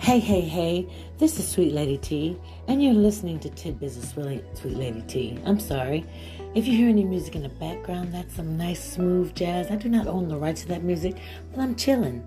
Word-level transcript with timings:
Hey, 0.00 0.18
hey, 0.18 0.40
hey, 0.40 0.88
this 1.18 1.38
is 1.38 1.46
Sweet 1.46 1.74
Lady 1.74 1.98
T, 1.98 2.34
and 2.68 2.82
you're 2.82 2.94
listening 2.94 3.38
to 3.40 3.50
Tidbits 3.50 3.98
of 3.98 4.04
Sweet 4.06 4.42
Lady 4.64 5.02
T. 5.02 5.38
I'm 5.44 5.60
sorry. 5.60 6.06
If 6.54 6.66
you 6.66 6.74
hear 6.74 6.88
any 6.88 7.04
music 7.04 7.36
in 7.36 7.42
the 7.42 7.50
background, 7.50 8.14
that's 8.14 8.34
some 8.34 8.56
nice 8.56 8.82
smooth 8.82 9.34
jazz. 9.34 9.70
I 9.70 9.76
do 9.76 9.90
not 9.90 10.06
own 10.06 10.28
the 10.28 10.38
rights 10.38 10.62
to 10.62 10.68
that 10.68 10.84
music, 10.84 11.18
but 11.52 11.60
I'm 11.60 11.76
chilling. 11.76 12.26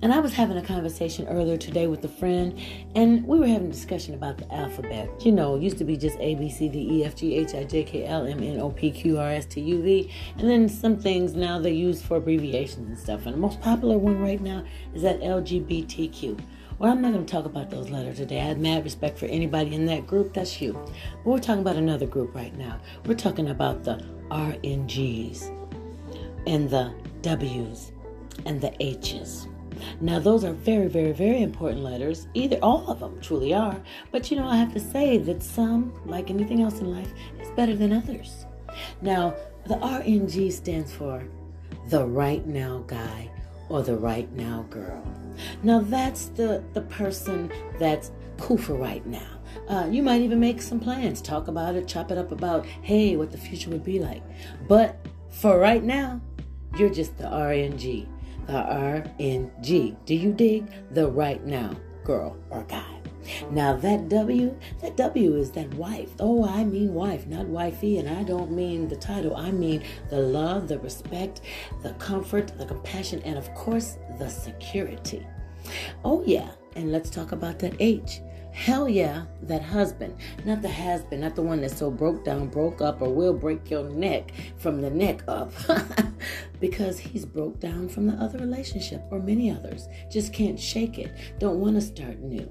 And 0.00 0.14
I 0.14 0.20
was 0.20 0.32
having 0.32 0.56
a 0.56 0.62
conversation 0.62 1.26
earlier 1.26 1.56
today 1.56 1.88
with 1.88 2.04
a 2.04 2.08
friend, 2.08 2.56
and 2.94 3.26
we 3.26 3.40
were 3.40 3.48
having 3.48 3.66
a 3.66 3.72
discussion 3.72 4.14
about 4.14 4.38
the 4.38 4.54
alphabet. 4.54 5.26
You 5.26 5.32
know, 5.32 5.56
it 5.56 5.62
used 5.62 5.78
to 5.78 5.84
be 5.84 5.96
just 5.96 6.16
A, 6.20 6.36
B, 6.36 6.48
C, 6.48 6.68
D, 6.68 6.78
E, 6.78 7.04
F, 7.04 7.16
G, 7.16 7.34
H, 7.34 7.52
I, 7.54 7.64
J, 7.64 7.82
K, 7.82 8.06
L, 8.06 8.28
M, 8.28 8.40
N, 8.40 8.60
O, 8.60 8.70
P, 8.70 8.92
Q, 8.92 9.18
R, 9.18 9.28
S, 9.28 9.46
T, 9.46 9.60
U, 9.60 9.82
V. 9.82 10.08
And 10.38 10.48
then 10.48 10.68
some 10.68 10.96
things 10.96 11.34
now 11.34 11.58
they 11.58 11.72
use 11.72 12.00
for 12.00 12.18
abbreviations 12.18 12.88
and 12.88 12.96
stuff. 12.96 13.26
And 13.26 13.34
the 13.34 13.40
most 13.40 13.60
popular 13.60 13.98
one 13.98 14.20
right 14.20 14.40
now 14.40 14.64
is 14.94 15.02
that 15.02 15.20
LGBTQ. 15.20 16.40
Well, 16.78 16.90
I'm 16.90 17.02
not 17.02 17.12
going 17.12 17.26
to 17.26 17.30
talk 17.32 17.44
about 17.44 17.70
those 17.70 17.90
letters 17.90 18.16
today. 18.16 18.40
I 18.40 18.44
have 18.44 18.58
mad 18.58 18.84
respect 18.84 19.18
for 19.18 19.26
anybody 19.26 19.74
in 19.74 19.86
that 19.86 20.06
group. 20.06 20.34
That's 20.34 20.60
you. 20.60 20.72
But 20.72 21.26
we're 21.30 21.38
talking 21.38 21.60
about 21.60 21.76
another 21.76 22.06
group 22.06 22.34
right 22.34 22.56
now. 22.56 22.80
We're 23.06 23.14
talking 23.14 23.50
about 23.50 23.84
the 23.84 24.04
RNGs 24.30 25.50
and 26.46 26.68
the 26.68 26.92
W's 27.20 27.92
and 28.46 28.60
the 28.60 28.74
H's. 28.82 29.46
Now, 30.00 30.18
those 30.18 30.44
are 30.44 30.52
very, 30.52 30.88
very, 30.88 31.12
very 31.12 31.42
important 31.42 31.82
letters. 31.82 32.26
Either 32.34 32.56
all 32.62 32.88
of 32.88 33.00
them 33.00 33.20
truly 33.20 33.54
are. 33.54 33.80
But 34.10 34.30
you 34.30 34.36
know, 34.36 34.46
I 34.46 34.56
have 34.56 34.72
to 34.74 34.80
say 34.80 35.18
that 35.18 35.42
some, 35.42 35.92
like 36.06 36.30
anything 36.30 36.62
else 36.62 36.80
in 36.80 36.90
life, 36.90 37.12
is 37.40 37.50
better 37.50 37.74
than 37.74 37.92
others. 37.92 38.46
Now, 39.00 39.34
the 39.66 39.74
RNG 39.76 40.52
stands 40.52 40.92
for 40.92 41.22
the 41.88 42.04
right 42.04 42.46
now 42.46 42.84
guy 42.86 43.30
or 43.72 43.82
the 43.82 43.96
right 43.96 44.30
now 44.32 44.66
girl. 44.70 45.02
Now, 45.62 45.80
that's 45.80 46.26
the, 46.26 46.62
the 46.74 46.82
person 46.82 47.50
that's 47.78 48.12
cool 48.38 48.58
for 48.58 48.74
right 48.74 49.04
now. 49.06 49.40
Uh, 49.68 49.88
you 49.90 50.02
might 50.02 50.20
even 50.22 50.40
make 50.40 50.60
some 50.60 50.78
plans, 50.80 51.20
talk 51.20 51.48
about 51.48 51.74
it, 51.74 51.88
chop 51.88 52.10
it 52.10 52.18
up 52.18 52.32
about, 52.32 52.66
hey, 52.66 53.16
what 53.16 53.32
the 53.32 53.38
future 53.38 53.70
would 53.70 53.84
be 53.84 53.98
like. 53.98 54.22
But 54.68 54.96
for 55.30 55.58
right 55.58 55.82
now, 55.82 56.20
you're 56.76 56.90
just 56.90 57.16
the 57.18 57.24
RNG 57.24 58.08
the 58.46 58.52
RNG. 58.52 59.96
Do 60.04 60.14
you 60.14 60.32
dig? 60.32 60.66
The 60.92 61.08
right 61.08 61.44
now 61.44 61.74
girl 62.04 62.36
or 62.50 62.64
guy. 62.64 63.01
Now 63.50 63.76
that 63.76 64.08
W, 64.08 64.56
that 64.80 64.96
W 64.96 65.36
is 65.36 65.50
that 65.52 65.72
wife. 65.74 66.10
Oh, 66.20 66.44
I 66.44 66.64
mean 66.64 66.94
wife, 66.94 67.26
not 67.26 67.46
wifey, 67.46 67.98
and 67.98 68.08
I 68.08 68.22
don't 68.22 68.52
mean 68.52 68.88
the 68.88 68.96
title. 68.96 69.36
I 69.36 69.50
mean 69.50 69.82
the 70.10 70.18
love, 70.18 70.68
the 70.68 70.78
respect, 70.78 71.42
the 71.82 71.92
comfort, 71.94 72.56
the 72.58 72.66
compassion, 72.66 73.22
and 73.24 73.36
of 73.36 73.52
course 73.54 73.98
the 74.18 74.28
security. 74.28 75.26
Oh 76.04 76.22
yeah, 76.26 76.50
and 76.76 76.92
let's 76.92 77.10
talk 77.10 77.32
about 77.32 77.58
that 77.60 77.74
H. 77.80 78.20
Hell 78.52 78.86
yeah, 78.86 79.24
that 79.44 79.62
husband, 79.62 80.14
not 80.44 80.60
the 80.60 80.68
husband, 80.68 81.22
not 81.22 81.34
the 81.34 81.42
one 81.42 81.62
that's 81.62 81.78
so 81.78 81.90
broke 81.90 82.22
down, 82.22 82.48
broke 82.48 82.82
up, 82.82 83.00
or 83.00 83.08
will 83.08 83.32
break 83.32 83.70
your 83.70 83.88
neck 83.88 84.32
from 84.58 84.82
the 84.82 84.90
neck 84.90 85.22
up. 85.26 85.52
because 86.60 86.98
he's 86.98 87.24
broke 87.24 87.58
down 87.60 87.88
from 87.88 88.06
the 88.06 88.14
other 88.14 88.38
relationship 88.38 89.02
or 89.10 89.18
many 89.18 89.50
others. 89.50 89.88
Just 90.10 90.32
can't 90.32 90.60
shake 90.60 90.98
it. 90.98 91.12
Don't 91.38 91.60
want 91.60 91.76
to 91.76 91.80
start 91.80 92.20
new. 92.20 92.48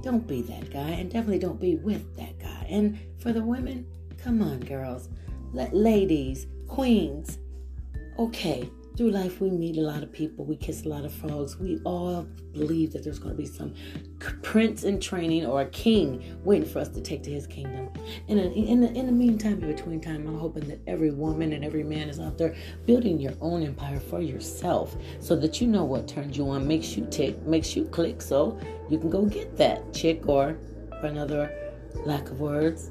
Don't 0.00 0.26
be 0.26 0.42
that 0.42 0.70
guy, 0.70 0.90
and 0.90 1.10
definitely 1.10 1.38
don't 1.38 1.60
be 1.60 1.76
with 1.76 2.16
that 2.16 2.38
guy. 2.38 2.66
And 2.68 2.98
for 3.18 3.32
the 3.32 3.42
women, 3.42 3.86
come 4.22 4.42
on, 4.42 4.60
girls. 4.60 5.08
Let 5.52 5.74
ladies, 5.74 6.46
queens, 6.66 7.38
okay, 8.18 8.68
through 8.96 9.10
life 9.10 9.40
we 9.40 9.50
meet 9.50 9.76
a 9.76 9.80
lot 9.80 10.02
of 10.02 10.12
people. 10.12 10.44
We 10.44 10.56
kiss 10.56 10.84
a 10.84 10.88
lot 10.88 11.04
of 11.04 11.12
frogs. 11.12 11.56
We 11.58 11.80
all 11.84 12.26
believe 12.52 12.92
that 12.92 13.04
there's 13.04 13.18
going 13.18 13.34
to 13.34 13.40
be 13.40 13.46
some 13.46 13.74
prince 14.42 14.84
in 14.84 15.00
training 15.00 15.46
or 15.46 15.62
a 15.62 15.66
king 15.66 16.22
waiting 16.44 16.68
for 16.68 16.80
us 16.80 16.88
to 16.90 17.00
take 17.00 17.22
to 17.24 17.30
his 17.30 17.46
kingdom. 17.46 17.90
And 18.28 18.38
in 18.38 18.80
the, 18.80 18.92
in 18.92 19.06
the 19.06 19.12
meantime 19.12 19.62
in 19.62 19.74
between 19.74 20.00
time 20.00 20.26
i'm 20.26 20.38
hoping 20.38 20.68
that 20.68 20.80
every 20.86 21.10
woman 21.10 21.52
and 21.52 21.64
every 21.64 21.82
man 21.82 22.08
is 22.08 22.20
out 22.20 22.38
there 22.38 22.54
building 22.86 23.18
your 23.18 23.34
own 23.40 23.62
empire 23.62 24.00
for 24.00 24.20
yourself 24.20 24.96
so 25.20 25.34
that 25.36 25.60
you 25.60 25.66
know 25.66 25.84
what 25.84 26.06
turns 26.06 26.36
you 26.36 26.48
on. 26.48 26.66
Makes 26.66 26.96
you 26.96 27.06
tick 27.10 27.40
makes 27.42 27.74
you 27.74 27.84
click. 27.86 28.20
So 28.20 28.58
you 28.88 28.98
can 28.98 29.10
go 29.10 29.24
get 29.24 29.56
that 29.56 29.92
chick 29.92 30.28
or 30.28 30.58
for 31.00 31.06
another 31.06 31.50
lack 32.06 32.30
of 32.30 32.40
words 32.40 32.90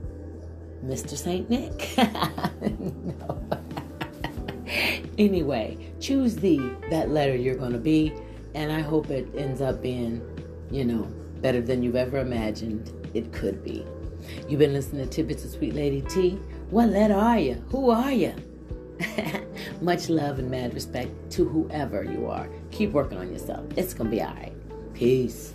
mr 0.86 1.16
saint 1.16 1.50
nick. 1.50 1.94
Anyway, 5.18 5.78
choose 6.00 6.36
the 6.36 6.58
that 6.90 7.10
letter 7.10 7.36
you're 7.36 7.56
going 7.56 7.74
to 7.74 7.80
be, 7.80 8.14
and 8.56 8.72
I 8.72 8.80
hope 8.80 9.10
it 9.10 9.28
ends 9.36 9.62
up 9.62 9.82
being, 9.82 10.22
you 10.72 10.86
know, 10.86 11.04
better 11.42 11.62
than 11.62 11.84
you've 11.84 11.96
ever 11.96 12.18
imagined 12.18 12.92
it 13.14 13.32
could 13.34 13.64
be. 13.64 13.86
You've 14.48 14.60
been 14.60 14.74
listening 14.74 15.04
to 15.06 15.10
Tidbits 15.10 15.44
of 15.46 15.52
Sweet 15.52 15.74
Lady 15.74 16.02
T. 16.02 16.32
What 16.70 16.90
letter 16.90 17.16
are 17.16 17.40
you? 17.40 17.56
Who 17.70 17.90
are 17.90 18.12
you? 18.12 18.34
Much 19.82 20.10
love 20.10 20.40
and 20.40 20.50
mad 20.50 20.74
respect 20.74 21.12
to 21.32 21.48
whoever 21.48 22.04
you 22.04 22.28
are. 22.28 22.48
Keep 22.72 22.92
working 22.92 23.18
on 23.18 23.32
yourself. 23.32 23.66
It's 23.76 23.94
going 23.94 24.10
to 24.10 24.16
be 24.16 24.22
all 24.22 24.34
right. 24.34 24.54
Peace. 24.94 25.54